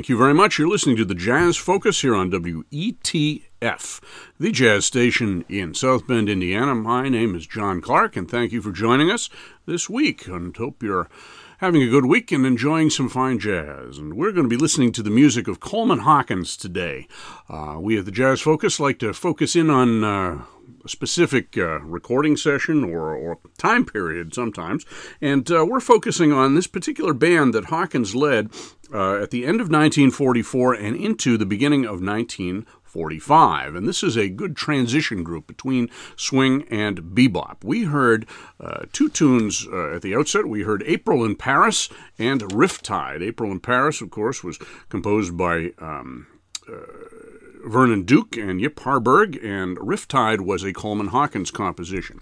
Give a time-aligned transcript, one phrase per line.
[0.00, 0.58] Thank you very much.
[0.58, 4.00] You're listening to the Jazz Focus here on WETF,
[4.38, 6.74] the jazz station in South Bend, Indiana.
[6.74, 9.28] My name is John Clark, and thank you for joining us
[9.66, 10.26] this week.
[10.26, 11.10] And hope you're
[11.58, 13.98] having a good week and enjoying some fine jazz.
[13.98, 17.06] And we're going to be listening to the music of Coleman Hawkins today.
[17.46, 20.02] Uh, we at the Jazz Focus like to focus in on.
[20.02, 20.44] Uh,
[20.86, 24.86] specific uh, recording session or, or, time period sometimes.
[25.20, 28.50] And uh, we're focusing on this particular band that Hawkins led
[28.92, 33.74] uh, at the end of 1944 and into the beginning of 1945.
[33.74, 37.62] And this is a good transition group between swing and bebop.
[37.62, 38.26] We heard
[38.58, 40.46] uh, two tunes uh, at the outset.
[40.46, 41.88] We heard April in Paris
[42.18, 43.22] and Rifftide.
[43.22, 45.72] April in Paris, of course, was composed by.
[45.78, 46.26] Um,
[46.70, 47.19] uh,
[47.64, 52.20] Vernon Duke and Yip Harburg, and Rifftide was a Coleman Hawkins composition.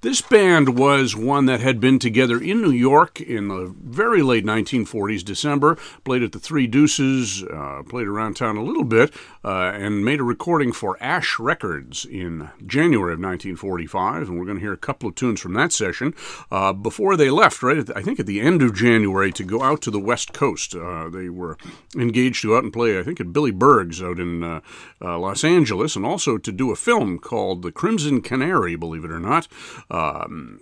[0.00, 4.44] This band was one that had been together in New York in the very late
[4.44, 9.12] 1940s, December, played at the Three Deuces, uh, played around town a little bit,
[9.44, 14.58] uh, and made a recording for Asch Records in January of 1945, and we're going
[14.58, 16.14] to hear a couple of tunes from that session.
[16.50, 19.62] Uh, before they left, right, the, I think at the end of January, to go
[19.62, 21.56] out to the West Coast, uh, they were
[21.96, 24.62] engaged to go out and play, I think, at Billy Berg's out in
[25.00, 29.10] uh, Los Angeles, and also to do a film called The Crimson Canary, believe it
[29.10, 29.48] or not,
[29.90, 30.60] um,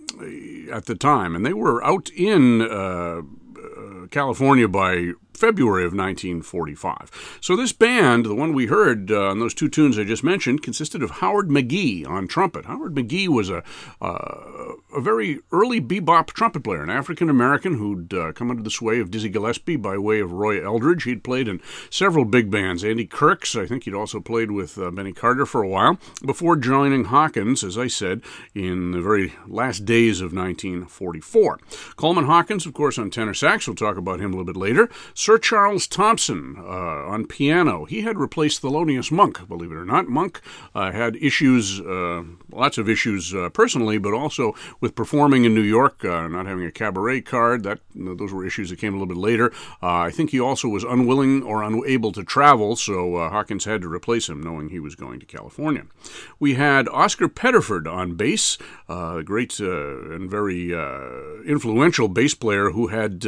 [0.71, 1.35] at the time.
[1.35, 7.39] And they were out in uh, uh California by February of 1945.
[7.41, 10.63] So this band, the one we heard uh, on those two tunes I just mentioned,
[10.63, 12.65] consisted of Howard McGhee on trumpet.
[12.65, 13.63] Howard McGhee was a
[14.01, 18.71] uh, a very early bebop trumpet player, an African American who'd uh, come under the
[18.71, 21.03] sway of Dizzy Gillespie by way of Roy Eldridge.
[21.03, 22.83] He'd played in several big bands.
[22.83, 26.55] Andy Kirks, I think he'd also played with uh, Benny Carter for a while before
[26.55, 28.21] joining Hawkins, as I said,
[28.55, 31.59] in the very last days of 1944.
[31.95, 33.67] Coleman Hawkins, of course, on tenor sax.
[33.67, 34.89] We'll talk about him a little bit later.
[35.27, 37.83] Sir Charles Thompson uh, on piano.
[37.83, 40.07] He had replaced Thelonious Monk, believe it or not.
[40.07, 40.39] Monk
[40.73, 45.59] uh, had issues, uh, lots of issues uh, personally, but also with performing in New
[45.59, 47.63] York, uh, not having a cabaret card.
[47.63, 49.51] That those were issues that came a little bit later.
[49.81, 54.29] I think he also was unwilling or unable to travel, so Hawkins had to replace
[54.29, 55.87] him, knowing he was going to California.
[56.39, 58.57] We had Oscar Pettiford on bass,
[58.87, 60.71] a great and very
[61.45, 63.25] influential bass player who had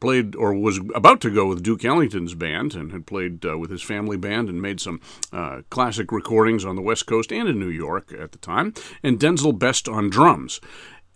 [0.00, 3.70] played or was about to go with Duke Ellington's band and had played uh, with
[3.70, 5.00] his family band and made some
[5.32, 9.18] uh, classic recordings on the West Coast and in New York at the time, and
[9.18, 10.60] Denzil Best on drums.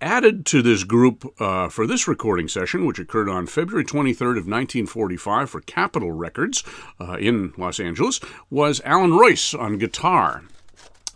[0.01, 4.47] Added to this group uh, for this recording session, which occurred on February 23rd of
[4.47, 6.63] 1945 for Capitol Records
[7.01, 8.21] uh, in Los Angeles,
[8.51, 10.43] was Allan Reuss on guitar.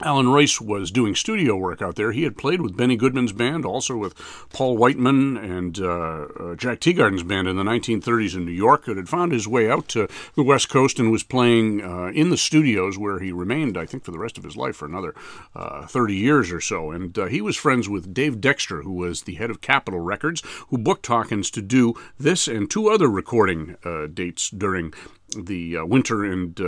[0.01, 2.13] Allan Reuss was doing studio work out there.
[2.13, 4.15] He had played with Benny Goodman's band, also with
[4.51, 8.97] Paul Whiteman and uh, uh, Jack Teagarden's band in the 1930s in New York, and
[8.97, 12.37] had found his way out to the West Coast and was playing uh, in the
[12.37, 15.15] studios where he remained, I think, for the rest of his life for another
[15.57, 16.93] uh, 30 years or so.
[16.93, 20.43] And uh, he was friends with Dave Dexter, who was the head of Capitol Records,
[20.69, 24.95] who booked Hawkins to do this and two other recording uh, dates during
[25.37, 26.59] the winter and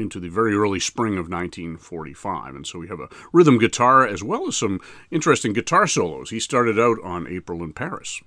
[0.00, 2.54] into the very early spring of 1945.
[2.54, 6.30] And so we have a rhythm guitar as well as some interesting guitar solos.
[6.30, 8.20] He started out on April in Paris.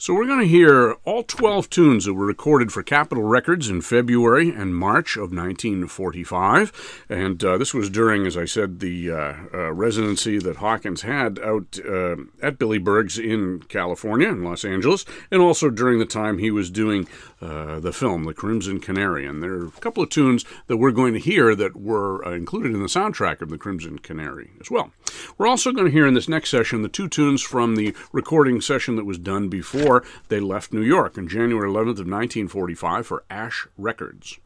[0.00, 3.82] So we're going to hear all 12 tunes that were recorded for Capitol Records in
[3.82, 7.04] February and March of 1945.
[7.10, 11.38] And uh, this was during, as I said, the uh, uh, residency that Hawkins had
[11.40, 16.38] out uh, at Billy Berg's in California, in Los Angeles, and also during the time
[16.38, 17.06] he was doing
[17.42, 19.26] uh, the film, The Crimson Canary.
[19.26, 22.30] And there are a couple of tunes that we're going to hear that were uh,
[22.30, 24.92] included in the soundtrack of The Crimson Canary as well.
[25.36, 28.62] We're also going to hear in this next session the two tunes from the recording
[28.62, 29.89] session that was done before
[30.28, 34.38] they left New York on January 11th of 1945 for Asch Records.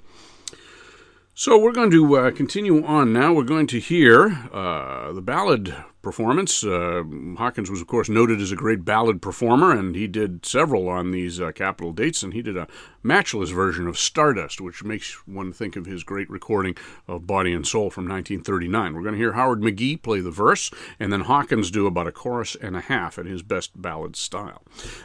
[1.34, 3.32] So we're going to uh, continue on now.
[3.32, 5.74] We're going to hear uh, the ballad
[6.04, 6.62] performance.
[6.62, 7.02] Uh,
[7.37, 11.11] Hawkins was, of course, noted as a great ballad performer, and he did several on
[11.11, 12.68] these uh, Capitol dates, and he did a
[13.02, 16.76] matchless version of Stardust, which makes one think of his great recording
[17.08, 18.94] of Body and Soul from 1939.
[18.94, 20.70] We're going to hear Howard McGhee play the verse,
[21.00, 24.62] and then Hawkins do about a chorus and a half in his best ballad style.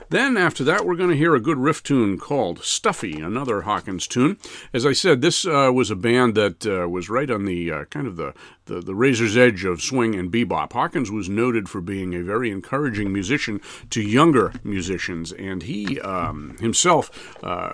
[0.10, 4.08] Then, after that, we're going to hear a good riff tune called Stuffy, another Hawkins
[4.08, 4.38] tune.
[4.74, 7.86] As I said, this uh, was a band that uh, was right on the uh,
[7.86, 8.34] kind of the
[8.70, 10.72] the, the razor's edge of swing and bebop.
[10.72, 13.60] Hawkins was noted for being a very encouraging musician
[13.90, 17.74] to younger musicians, and he um, himself uh,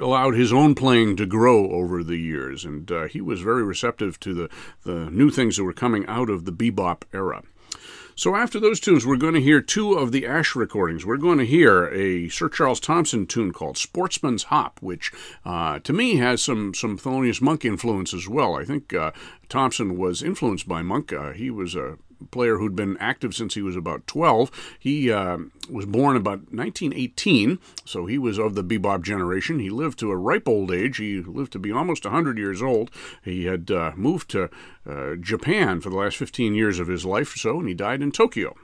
[0.00, 4.18] allowed his own playing to grow over the years, and uh, he was very receptive
[4.20, 4.50] to the,
[4.82, 7.42] the new things that were coming out of the bebop era.
[8.14, 11.06] So after those tunes, we're going to hear two of the Asch recordings.
[11.06, 15.12] We're going to hear a Sir Charles Thompson tune called "Sportsman's Hop," which
[15.44, 18.54] uh, to me has some some Thelonious Monk influence as well.
[18.54, 19.12] I think uh,
[19.48, 21.12] Thompson was influenced by Monk.
[21.12, 21.96] Uh, he was a
[22.30, 24.76] player who'd been active since he was about 12.
[24.78, 25.38] He uh,
[25.70, 29.58] was born about 1918, so he was of the bebop generation.
[29.58, 30.98] He lived to a ripe old age.
[30.98, 32.90] He lived to be almost 100 years old.
[33.24, 34.50] He had uh, moved to
[34.88, 38.02] uh, Japan for the last 15 years of his life or so, and he died
[38.02, 38.56] in Tokyo.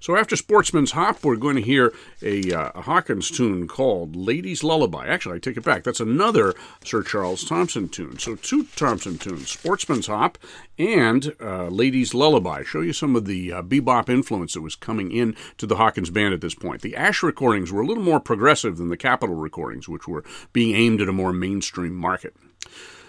[0.00, 4.62] So after Sportsman's Hop, we're going to hear a, uh, a, Hawkins tune called Lady's
[4.62, 5.06] Lullaby.
[5.06, 5.84] Actually, I take it back.
[5.84, 8.18] That's another Sir Charles Thompson tune.
[8.18, 10.38] So two Thompson tunes, Sportsman's Hop
[10.78, 12.62] and uh, Lady's Lullaby.
[12.64, 16.10] Show you some of the uh, bebop influence that was coming in to the Hawkins
[16.10, 16.82] band at this point.
[16.82, 20.74] The Asch recordings were a little more progressive than the Capitol recordings, which were being
[20.74, 22.34] aimed at a more mainstream market.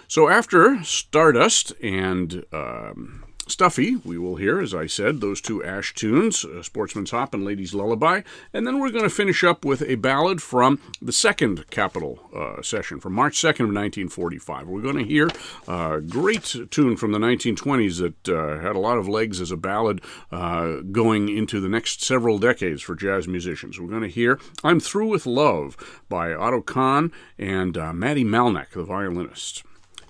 [0.08, 5.94] So after Stardust and um, Stuffy, we will hear, as I said, those two Asch
[5.94, 8.22] tunes, uh, Sportsman's Hop and Lady's Lullaby.
[8.52, 12.64] And then we're going to finish up with a ballad from the second Capitol uh,
[12.64, 14.68] session from March 2nd of 1945.
[14.68, 15.30] We're going to hear
[15.68, 19.58] a great tune from the 1920s that uh, had a lot of legs as a
[19.58, 23.80] ballad uh, going into the next several decades for jazz musicians.
[23.80, 25.78] We're going to hear I'm Through with Love
[26.10, 29.64] by Otto Kahn and uh, Matty Malneck, the violinist.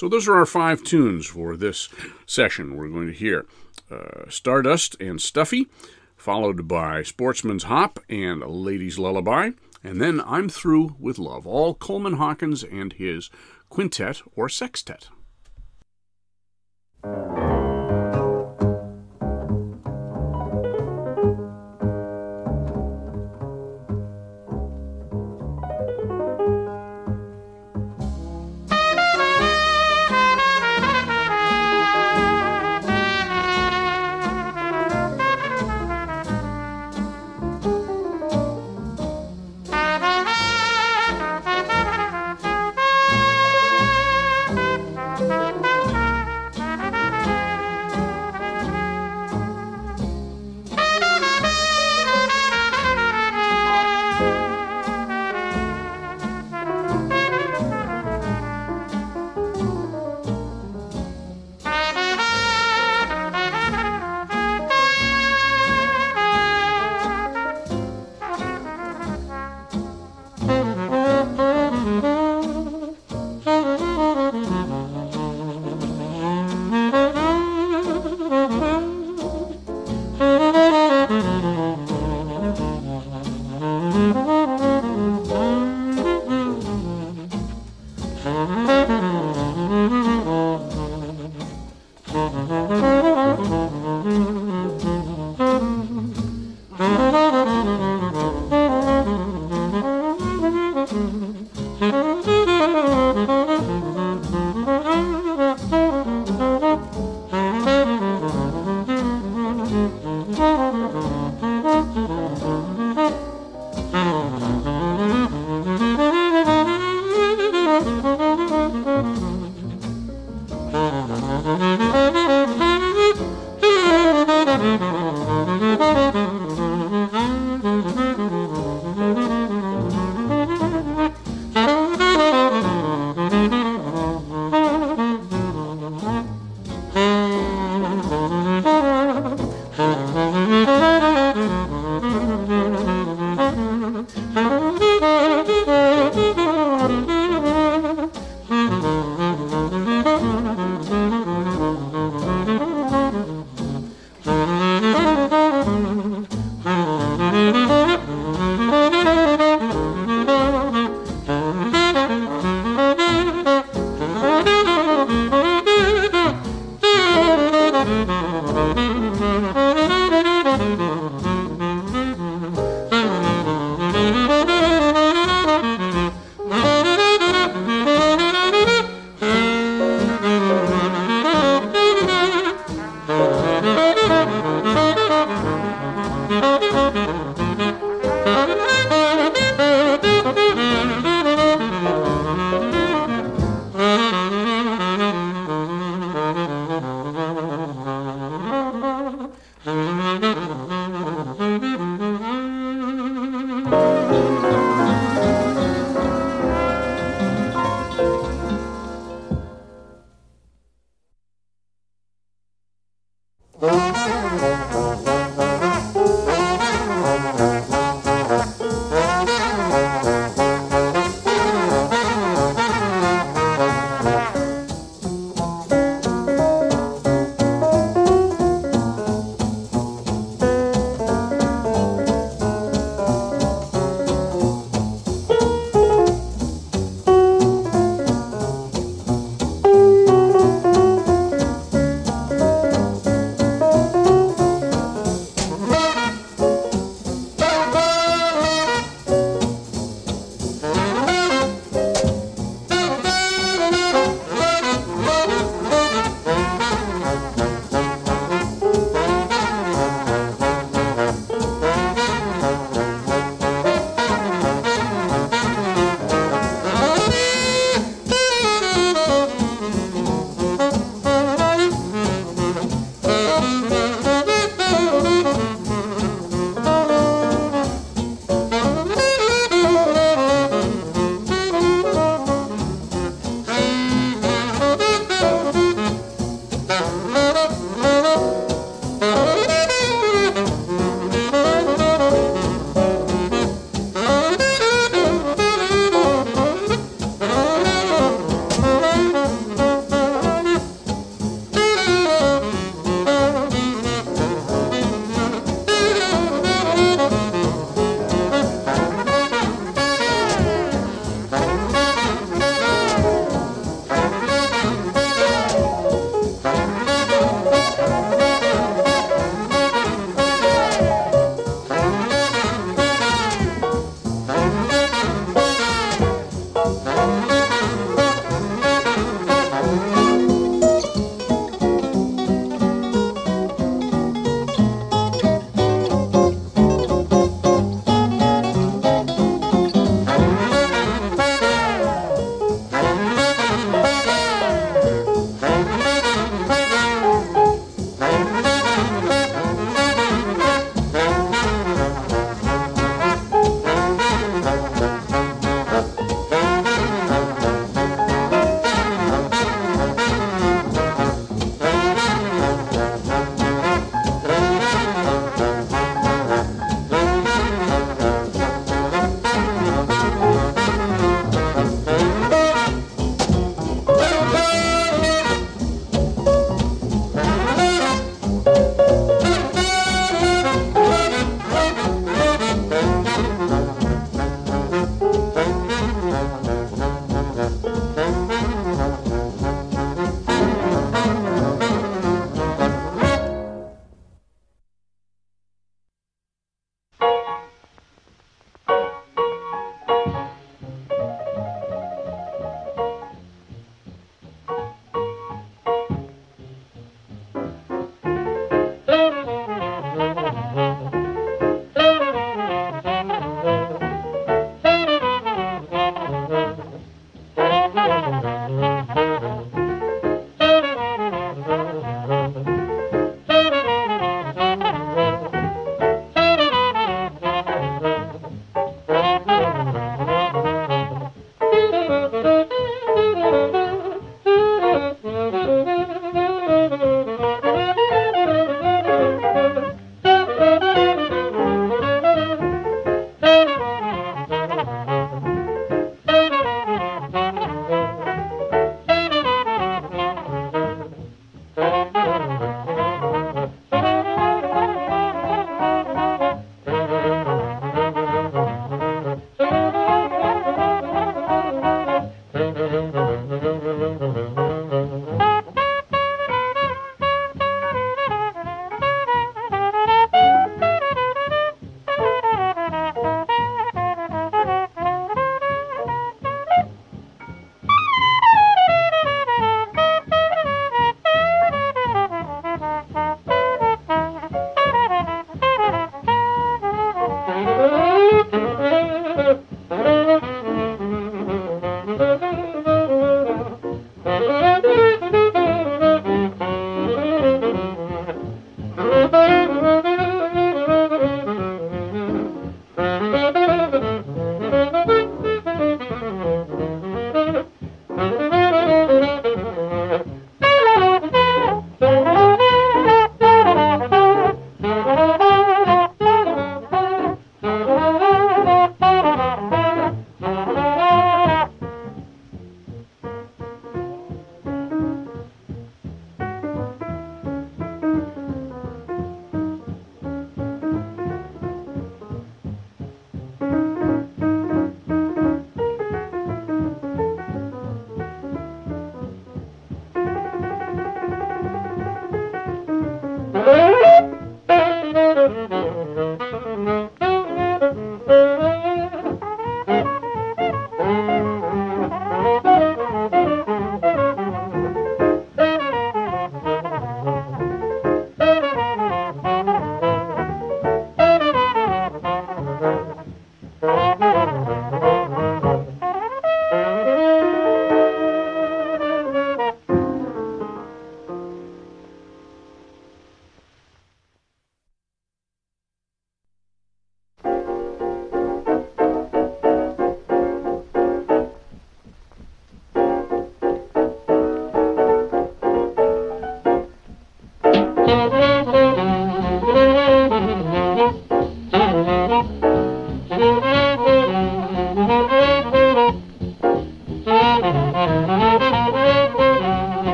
[0.00, 1.90] So those are our five tunes for this
[2.24, 2.74] session.
[2.74, 3.44] We're going to hear
[3.90, 5.66] uh, Stardust and Stuffy,
[6.16, 9.50] followed by Sportsman's Hop and Lady's Lullaby,
[9.84, 13.28] and then I'm Through with Love, all Coleman Hawkins and his
[13.68, 15.10] quintet or sextet.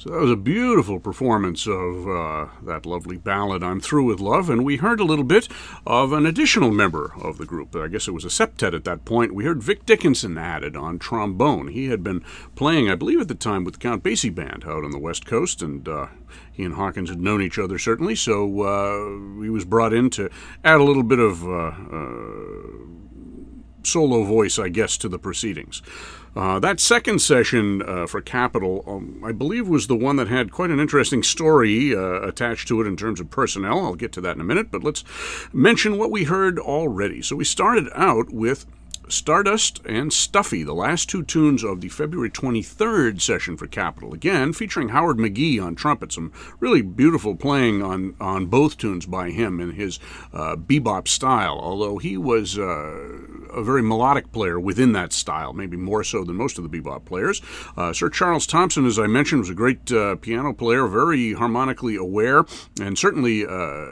[0.00, 4.48] So that was a beautiful performance of uh, that lovely ballad, I'm Through with Love,
[4.48, 5.46] and we heard a little bit
[5.86, 7.76] of an additional member of the group.
[7.76, 9.34] I guess it was a septet at that point.
[9.34, 11.68] We heard Vic Dickenson added on trombone.
[11.68, 12.24] He had been
[12.56, 15.26] playing, I believe, at the time with the Count Basie Band out on the West
[15.26, 16.06] Coast, and uh,
[16.50, 20.30] he and Hawkins had known each other certainly, so uh, he was brought in to
[20.64, 22.90] add a little bit of uh, uh,
[23.82, 25.82] solo voice, I guess, to the proceedings.
[26.36, 30.52] Uh, that second session uh, for Capitol, um, I believe, was the one that had
[30.52, 33.80] quite an interesting story uh, attached to it in terms of personnel.
[33.80, 35.02] I'll get to that in a minute, but let's
[35.52, 37.20] mention what we heard already.
[37.22, 38.64] So we started out with
[39.10, 44.14] Stardust and Stuffy, the last two tunes of the February 23rd session for Capitol.
[44.14, 46.12] Again, featuring Howard McGhee on trumpet.
[46.12, 49.98] Some really beautiful playing on, on both tunes by him in his
[50.32, 52.62] uh, bebop style, although he was uh,
[53.52, 57.04] a very melodic player within that style, maybe more so than most of the bebop
[57.04, 57.42] players.
[57.76, 61.96] Uh, Sir Charles Thompson, as I mentioned, was a great uh, piano player, very harmonically
[61.96, 62.44] aware,
[62.80, 63.86] and certainly uh,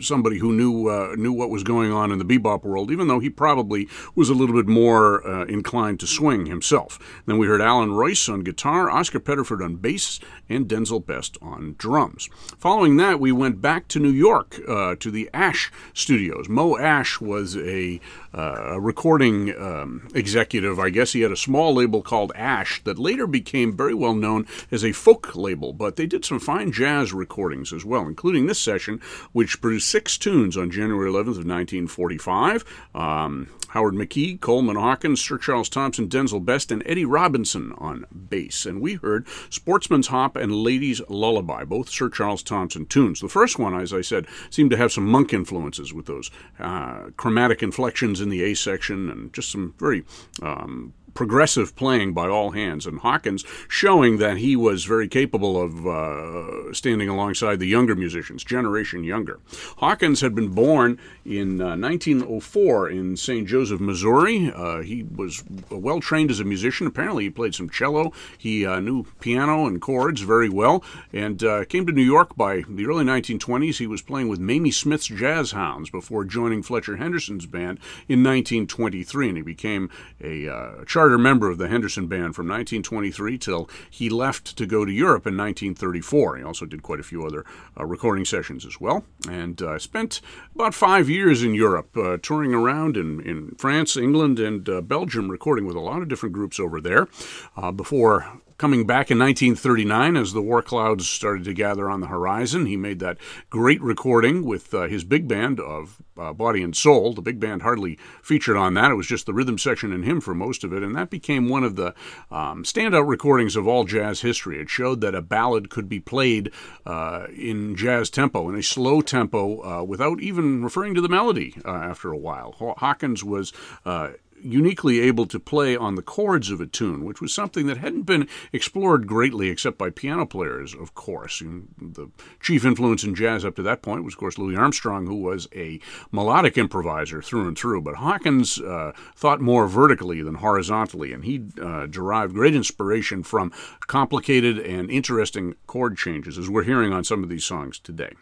[0.00, 3.20] somebody who knew uh, knew what was going on in the bebop world, even though
[3.20, 6.98] he probably was a little bit more uh, inclined to swing himself.
[7.26, 11.74] Then we heard Allan Reuss on guitar, Oscar Pettiford on bass, and Denzil Best on
[11.78, 12.28] drums.
[12.58, 16.48] Following that, we went back to New York uh, to the Asch Studios.
[16.48, 18.00] Moe Asch was a,
[18.34, 20.78] uh, a recording um, executive.
[20.78, 24.46] I guess he had a small label called Asch that later became very well known
[24.70, 28.60] as a folk label, but they did some fine jazz recordings as well, including this
[28.60, 29.00] session,
[29.32, 32.64] which produced six tunes on January 11th of 1945.
[32.94, 38.66] Um, Howard McGhee, Coleman Hawkins, Sir Charles Thompson, Denzil Best, and Eddie Robinson on bass.
[38.66, 43.20] And we heard Sportsman's Hop and Lady's Lullaby, both Sir Charles Thompson tunes.
[43.20, 47.10] The first one, as I said, seemed to have some monk influences with those uh,
[47.16, 50.04] chromatic inflections in the A section and just some very
[50.42, 55.86] um, progressive playing by all hands, and Hawkins showing that he was very capable of
[55.86, 59.40] uh, standing alongside the younger musicians, generation younger.
[59.78, 63.46] Hawkins had been born in uh, 1904 in St.
[63.46, 64.52] Joseph, Missouri.
[64.54, 66.86] Uh, he was well trained as a musician.
[66.86, 68.12] Apparently, he played some cello.
[68.36, 72.64] He uh, knew piano and chords very well, and uh, came to New York by
[72.68, 73.78] the early 1920s.
[73.78, 79.28] He was playing with Mamie Smith's Jazz Hounds before joining Fletcher Henderson's band in 1923,
[79.28, 79.90] and he became
[80.22, 84.84] a uh, charter member of the Henderson Band from 1923 till he left to go
[84.84, 86.36] to Europe in 1934.
[86.36, 90.20] He also did quite a few other uh, recording sessions as well, and uh, spent
[90.54, 95.30] about five years in Europe, uh, touring around in, in France, England, and uh, Belgium,
[95.30, 97.08] recording with a lot of different groups over there
[97.56, 98.30] uh, before
[98.60, 102.76] Coming back in 1939, as the war clouds started to gather on the horizon, he
[102.76, 103.16] made that
[103.48, 107.14] great recording with uh, his big band of uh, Body and Soul.
[107.14, 108.90] The big band hardly featured on that.
[108.90, 111.48] It was just the rhythm section and him for most of it, and that became
[111.48, 111.94] one of the
[112.30, 114.60] um, standout recordings of all jazz history.
[114.60, 116.52] It showed that a ballad could be played
[116.84, 121.56] uh, in jazz tempo, in a slow tempo, uh, without even referring to the melody
[121.64, 122.52] uh, after a while.
[122.58, 123.54] Hawkins was
[123.86, 124.10] uh,
[124.42, 128.02] uniquely able to play on the chords of a tune, which was something that hadn't
[128.02, 131.40] been explored greatly except by piano players, of course.
[131.40, 135.16] The chief influence in jazz up to that point was, of course, Louis Armstrong, who
[135.16, 137.82] was a melodic improviser through and through.
[137.82, 143.52] But Hawkins uh, thought more vertically than horizontally, and he uh, derived great inspiration from
[143.86, 148.12] complicated and interesting chord changes, as we're hearing on some of these songs today.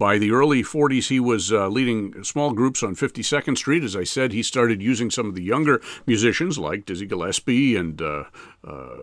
[0.00, 3.84] By the early 40s, he was uh, leading small groups on 52nd Street.
[3.84, 8.00] As I said, he started using some of the younger musicians like Dizzy Gillespie and
[8.00, 8.24] uh,
[8.66, 8.96] uh,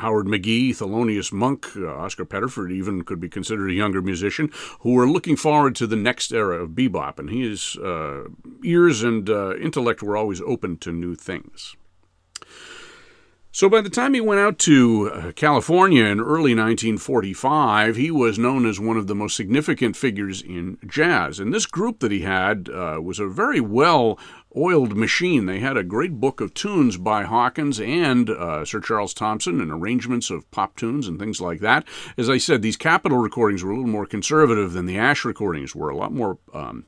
[0.00, 4.94] Howard McGhee, Thelonious Monk, uh, Oscar Pettiford even could be considered a younger musician, who
[4.94, 7.20] were looking forward to the next era of bebop.
[7.20, 8.24] And his uh,
[8.64, 11.76] ears and uh, intellect were always open to new things.
[13.60, 18.38] So by the time he went out to uh, California in early 1945, he was
[18.38, 21.38] known as one of the most significant figures in jazz.
[21.38, 24.18] And this group that he had uh, was a very well
[24.56, 25.44] oiled machine.
[25.44, 29.70] They had a great book of tunes by Hawkins and uh, Sir Charles Thompson and
[29.70, 31.86] arrangements of pop tunes and things like that.
[32.16, 35.74] As I said, these Capitol recordings were a little more conservative than the Asch recordings
[35.74, 36.38] were, a lot more.
[36.54, 36.86] Um,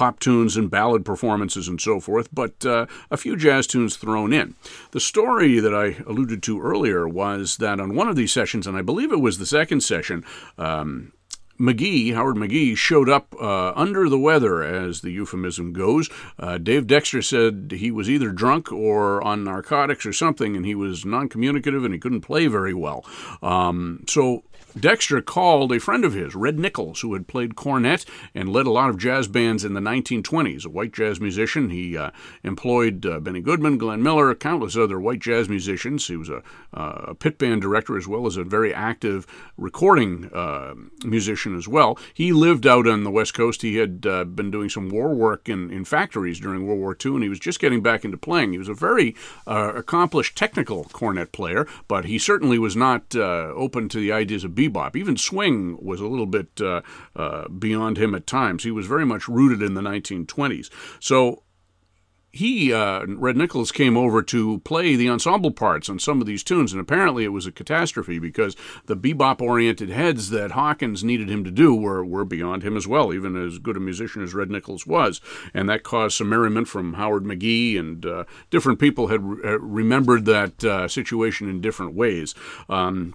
[0.00, 4.32] pop tunes and ballad performances and so forth, but uh, a few jazz tunes thrown
[4.32, 4.54] in.
[4.92, 8.78] The story that I alluded to earlier was that on one of these sessions, and
[8.78, 10.24] I believe it was the second session,
[10.56, 11.12] um,
[11.60, 16.08] McGhee, Howard McGhee, showed up uh, under the weather, as the euphemism goes.
[16.38, 20.74] Uh, Dave Dexter said he was either drunk or on narcotics or something, and he
[20.74, 23.04] was non communicative and he couldn't play very well.
[23.42, 24.44] Um, so
[24.78, 28.04] Dexter called a friend of his, Red Nichols, who had played cornet
[28.34, 31.70] and led a lot of jazz bands in the 1920s, a white jazz musician.
[31.70, 32.10] He uh,
[32.44, 36.06] employed uh, Benny Goodman, Glenn Miller, countless other white jazz musicians.
[36.06, 40.30] He was a, uh, a pit band director as well as a very active recording
[40.32, 41.98] uh, musician as well.
[42.14, 43.62] He lived out on the West Coast.
[43.62, 47.14] He had uh, been doing some war work in, in factories during World War II,
[47.14, 48.52] and he was just getting back into playing.
[48.52, 53.88] He was a very uh, accomplished technical cornet player, but he certainly was not open
[53.88, 54.96] to the ideas of bebop.
[54.96, 56.82] Even swing was a little bit uh,
[57.16, 58.64] uh, beyond him at times.
[58.64, 60.70] He was very much rooted in the 1920s.
[61.00, 61.42] So
[62.32, 66.44] he, uh, Red Nichols, came over to play the ensemble parts on some of these
[66.44, 71.42] tunes, and apparently it was a catastrophe because the bebop-oriented heads that Hawkins needed him
[71.44, 74.50] to do were, were beyond him as well, even as good a musician as Red
[74.50, 75.20] Nichols was,
[75.52, 80.24] and that caused some merriment from Howard McGhee, and uh, different people had re- remembered
[80.26, 82.34] that uh, situation in different ways.
[82.68, 83.14] Um,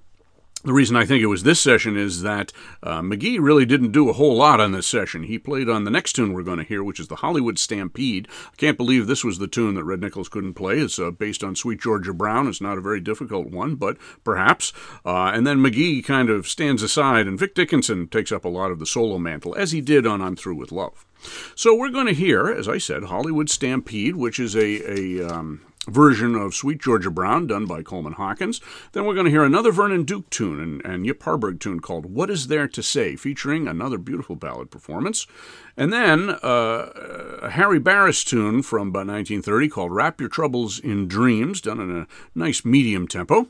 [0.66, 2.52] the reason I think it was this session is that
[2.82, 5.24] uh, McGhee really didn't do a whole lot on this session.
[5.24, 8.28] He played on the next tune we're going to hear, which is the Hollywood Stampede.
[8.52, 10.80] I can't believe this was the tune that Red Nichols couldn't play.
[10.80, 12.48] It's uh, based on Sweet Georgia Brown.
[12.48, 14.74] It's not a very difficult one, but perhaps.
[15.06, 18.72] Uh, and then McGhee kind of stands aside, and Vic Dickenson takes up a lot
[18.72, 21.06] of the solo mantle, as he did on I'm Through with Love.
[21.56, 25.62] So we're going to hear, as I said, Hollywood Stampede, which is a, a um,
[25.86, 28.62] version of Sweet Georgia Brown done by Coleman Hawkins.
[28.92, 32.06] Then we're going to hear another Vernon Duke tune and, and Yip Harburg tune called
[32.06, 35.28] What Is There to Say, featuring another beautiful ballad performance.
[35.78, 36.90] And then uh,
[37.42, 41.96] a Harry Barris tune from about 1930 called Wrap Your Troubles in Dreams, done in
[41.96, 43.48] a nice medium tempo.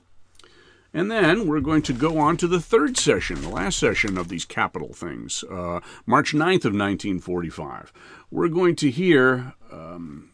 [0.95, 4.29] And then we're going to go on to the third session, the last session of
[4.29, 7.91] these Capitol things, uh, March 9th of 1945.
[8.31, 10.31] We're going to hear um,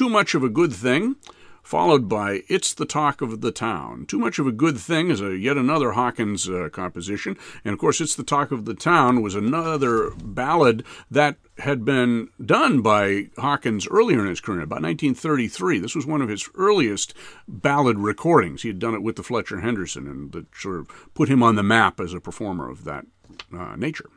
[0.00, 1.16] too Much of a Good Thing,
[1.62, 4.06] followed by It's the Talk of the Town.
[4.06, 7.36] Too Much of a Good Thing is a yet another Hawkins uh, composition,
[7.66, 12.30] and of course, It's the Talk of the Town was another ballad that had been
[12.42, 15.78] done by Hawkins earlier in his career, about 1933.
[15.78, 17.12] This was one of his earliest
[17.46, 18.62] ballad recordings.
[18.62, 21.56] He had done it with the Fletcher Henderson, and that sort of put him on
[21.56, 23.04] the map as a performer of that
[23.52, 24.08] uh, nature.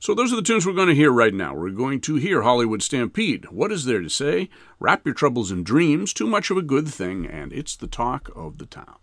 [0.00, 1.54] So those are the tunes we're going to hear right now.
[1.54, 3.50] We're going to hear Hollywood Stampede.
[3.50, 4.48] What is there to say?
[4.80, 8.30] Wrap your troubles in dreams, too much of a good thing, and it's the talk
[8.34, 8.96] of the town.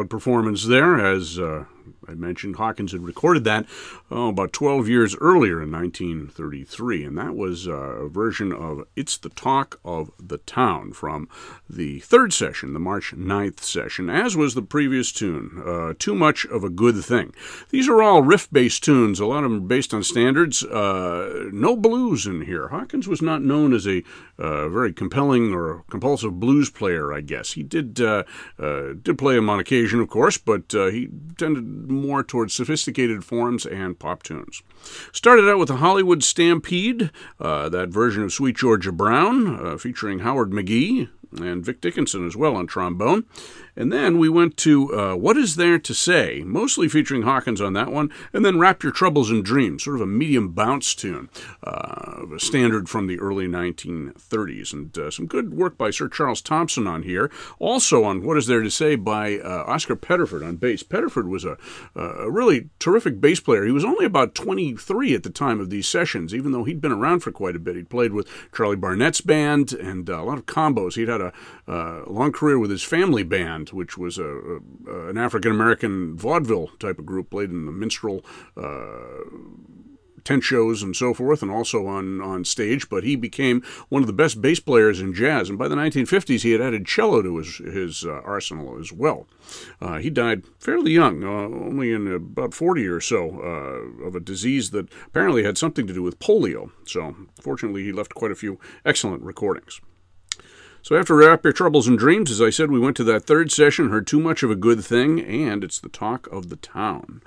[0.00, 1.64] Ballad performance there, as uh,
[2.08, 3.66] I mentioned, Hawkins had recorded that
[4.10, 9.16] oh, about 12 years earlier in 1933, and that was uh, a version of It's
[9.16, 11.28] the Talk of the Town from
[11.68, 16.44] the third session, the March 9th session, as was the previous tune, uh, Too Much
[16.46, 17.32] of a Good Thing.
[17.70, 20.64] These are all riff based tunes, a lot of them based on standards.
[20.64, 22.68] Uh, no blues in here.
[22.68, 24.02] Hawkins was not known as a
[24.38, 27.52] uh, very compelling or compulsive blues player, I guess.
[27.52, 28.24] He did, uh,
[28.58, 33.66] uh, did play them on occasion, of course, but he tended more towards sophisticated forms
[33.66, 34.62] and pop tunes.
[35.12, 40.20] Started out with the Hollywood Stampede, uh, that version of Sweet Georgia Brown, uh, featuring
[40.20, 43.24] Howard McGhee and Vic Dickenson as well on trombone.
[43.76, 47.72] And then we went to uh, What Is There to Say, mostly featuring Hawkins on
[47.74, 51.28] that one, and then Wrap Your Troubles in Dreams, sort of a medium bounce tune,
[51.64, 54.72] uh, a standard from the early 1930s.
[54.72, 57.30] And uh, some good work by Sir Charles Thompson on here.
[57.58, 60.82] Also on What Is There to Say by uh, Oscar Pettiford on bass.
[60.82, 61.56] Pettiford was a,
[61.94, 63.64] a really terrific bass player.
[63.64, 66.92] He was only about 23 at the time of these sessions, even though he'd been
[66.92, 67.76] around for quite a bit.
[67.76, 70.94] He'd played with Charlie Barnet's band and uh, a lot of combos.
[70.94, 71.32] He'd had a,
[71.68, 76.68] uh, long career with his family band, which was a, a an African American vaudeville
[76.78, 78.24] type of group, played in the minstrel.
[78.56, 79.24] Uh,
[80.24, 82.88] tent shows and so forth, and also on, on stage.
[82.88, 85.48] But he became one of the best bass players in jazz.
[85.48, 89.26] And by the 1950s, he had added cello to his, his uh, arsenal as well.
[89.80, 94.20] Uh, he died fairly young, uh, only in about 40 or so, uh, of a
[94.20, 96.70] disease that apparently had something to do with polio.
[96.86, 99.80] So, fortunately, he left quite a few excellent recordings.
[100.82, 103.52] So after Wrap Your Troubles and Dreams, as I said, we went to that third
[103.52, 107.22] session, heard too much of a good thing, and it's the talk of the town.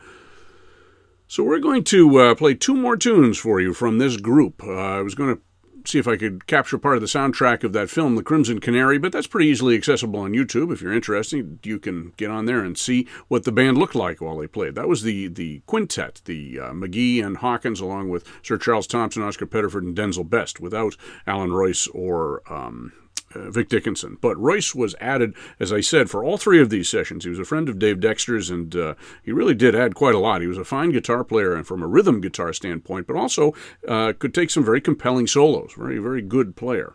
[1.28, 4.64] So we're going to uh, play two more tunes for you from this group.
[4.64, 5.42] Uh, I was going to
[5.86, 8.98] see if I could capture part of the soundtrack of that film, The Crimson Canary,
[8.98, 10.72] but that's pretty easily accessible on YouTube.
[10.72, 14.22] If you're interested, you can get on there and see what the band looked like
[14.22, 14.76] while they played.
[14.76, 19.24] That was the, the quintet, the uh, McGhee and Hawkins, along with Sir Charles Thompson,
[19.24, 20.96] Oscar Pettiford, and Denzil Best, without
[21.28, 22.94] Allan Reuss or um,
[23.36, 24.18] uh, Vic Dickenson.
[24.22, 27.24] But Reuss was added, as I said, for all three of these sessions.
[27.24, 30.20] He was a friend of Dave Dexter's, and uh, he really did add quite a
[30.20, 30.42] lot.
[30.42, 33.54] He was a fine guitar player, and from a rhythm guitar standpoint, but also
[33.88, 35.74] uh, could take some very compelling solos.
[35.78, 36.94] Very, very good player.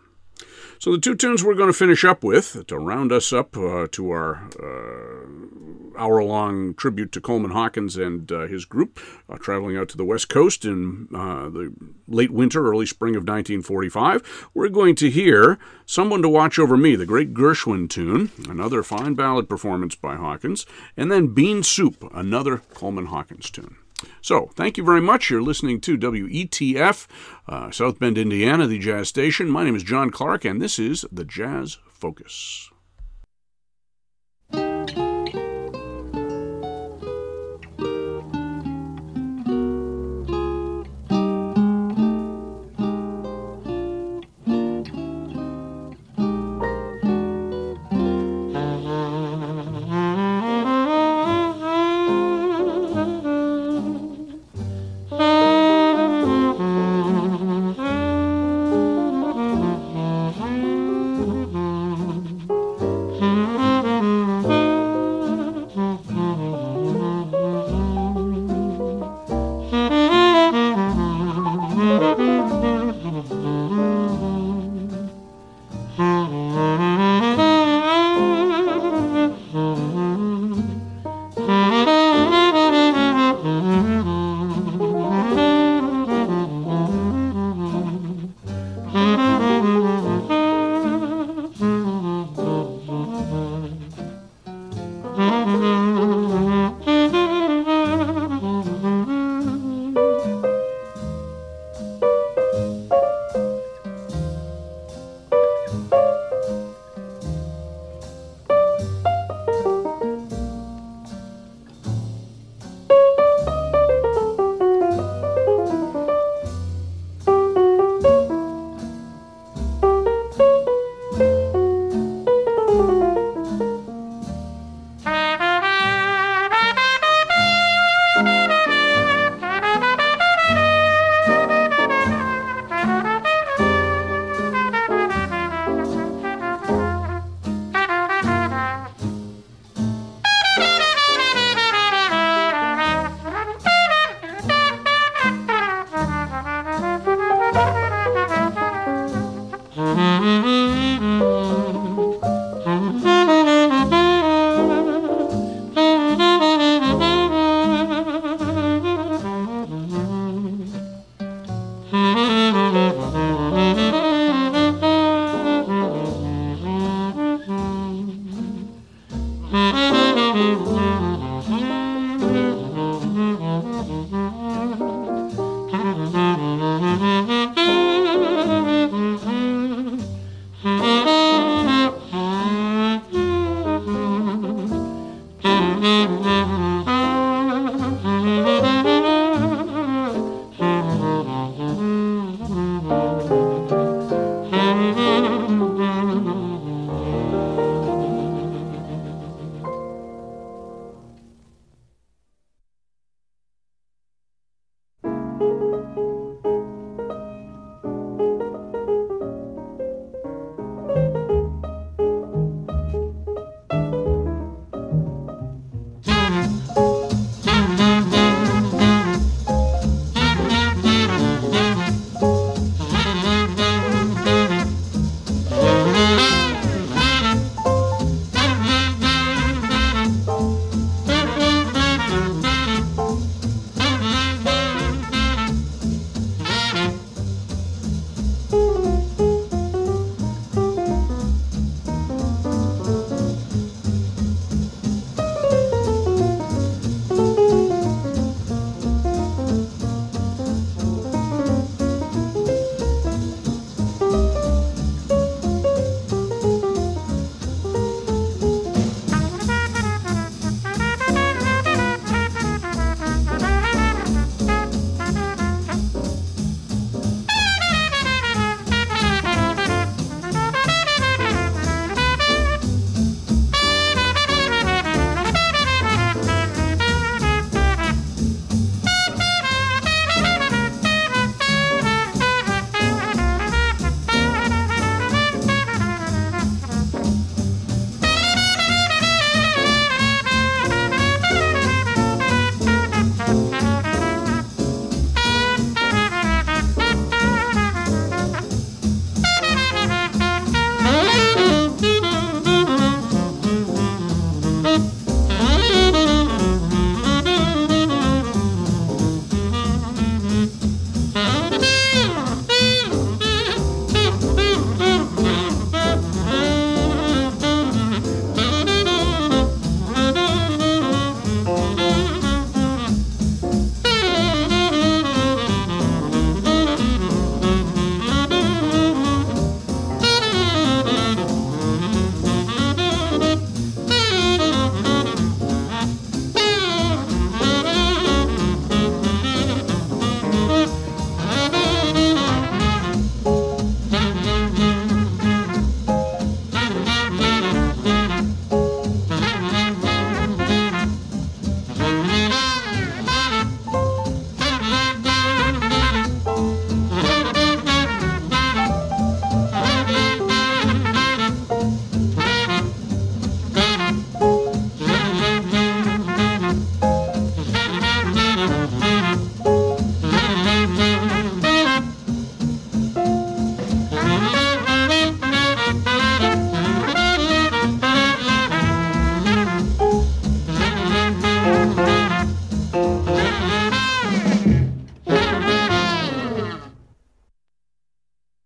[0.79, 3.87] So the two tunes we're going to finish up with to round us up uh,
[3.91, 9.89] to our uh, hour-long tribute to Coleman Hawkins and uh, his group uh, traveling out
[9.89, 11.73] to the West Coast in uh, the
[12.07, 14.51] late winter, early spring of 1945.
[14.53, 19.15] We're going to hear "Someone to Watch Over Me," the great Gershwin tune, another fine
[19.15, 20.65] ballad performance by Hawkins,
[20.95, 23.75] and then "Bean Soup," another Coleman Hawkins tune.
[24.21, 25.29] So, thank you very much.
[25.29, 27.07] You're listening to WETF,
[27.47, 29.49] uh, South Bend, Indiana, the jazz station.
[29.49, 32.71] My name is John Clark, and this is the Jazz Focus.